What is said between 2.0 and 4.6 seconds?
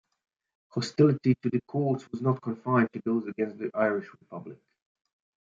was not confined to those against the Irish Republic.